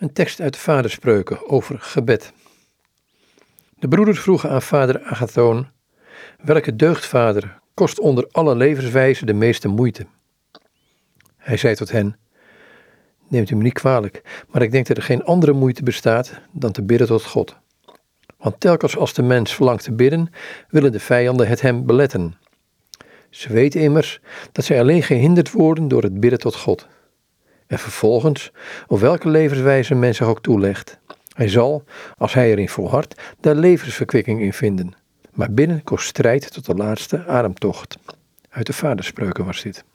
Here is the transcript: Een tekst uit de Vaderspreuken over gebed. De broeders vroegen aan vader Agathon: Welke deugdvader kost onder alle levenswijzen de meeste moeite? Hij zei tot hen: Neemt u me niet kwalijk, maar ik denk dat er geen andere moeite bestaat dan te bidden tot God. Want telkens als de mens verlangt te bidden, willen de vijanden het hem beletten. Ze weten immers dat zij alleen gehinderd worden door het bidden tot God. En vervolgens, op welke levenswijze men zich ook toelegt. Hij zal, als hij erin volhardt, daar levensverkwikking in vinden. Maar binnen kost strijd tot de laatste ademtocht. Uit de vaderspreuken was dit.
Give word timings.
Een 0.00 0.12
tekst 0.12 0.40
uit 0.40 0.52
de 0.52 0.58
Vaderspreuken 0.58 1.48
over 1.48 1.78
gebed. 1.78 2.32
De 3.78 3.88
broeders 3.88 4.20
vroegen 4.20 4.50
aan 4.50 4.62
vader 4.62 5.02
Agathon: 5.02 5.66
Welke 6.42 6.76
deugdvader 6.76 7.60
kost 7.74 7.98
onder 7.98 8.28
alle 8.30 8.56
levenswijzen 8.56 9.26
de 9.26 9.32
meeste 9.32 9.68
moeite? 9.68 10.06
Hij 11.36 11.56
zei 11.56 11.74
tot 11.74 11.90
hen: 11.90 12.16
Neemt 13.28 13.50
u 13.50 13.56
me 13.56 13.62
niet 13.62 13.72
kwalijk, 13.72 14.44
maar 14.48 14.62
ik 14.62 14.70
denk 14.70 14.86
dat 14.86 14.96
er 14.96 15.02
geen 15.02 15.24
andere 15.24 15.52
moeite 15.52 15.82
bestaat 15.82 16.40
dan 16.52 16.72
te 16.72 16.82
bidden 16.82 17.06
tot 17.06 17.24
God. 17.24 17.56
Want 18.38 18.60
telkens 18.60 18.96
als 18.96 19.14
de 19.14 19.22
mens 19.22 19.54
verlangt 19.54 19.84
te 19.84 19.92
bidden, 19.92 20.32
willen 20.68 20.92
de 20.92 21.00
vijanden 21.00 21.48
het 21.48 21.60
hem 21.60 21.86
beletten. 21.86 22.34
Ze 23.30 23.52
weten 23.52 23.80
immers 23.80 24.20
dat 24.52 24.64
zij 24.64 24.80
alleen 24.80 25.02
gehinderd 25.02 25.52
worden 25.52 25.88
door 25.88 26.02
het 26.02 26.20
bidden 26.20 26.38
tot 26.38 26.56
God. 26.56 26.88
En 27.70 27.78
vervolgens, 27.78 28.52
op 28.86 29.00
welke 29.00 29.28
levenswijze 29.28 29.94
men 29.94 30.14
zich 30.14 30.26
ook 30.26 30.42
toelegt. 30.42 30.98
Hij 31.34 31.48
zal, 31.48 31.84
als 32.16 32.34
hij 32.34 32.50
erin 32.50 32.68
volhardt, 32.68 33.20
daar 33.40 33.54
levensverkwikking 33.54 34.40
in 34.40 34.52
vinden. 34.52 34.94
Maar 35.32 35.52
binnen 35.52 35.84
kost 35.84 36.06
strijd 36.06 36.52
tot 36.52 36.66
de 36.66 36.74
laatste 36.74 37.26
ademtocht. 37.26 37.98
Uit 38.48 38.66
de 38.66 38.72
vaderspreuken 38.72 39.44
was 39.44 39.62
dit. 39.62 39.84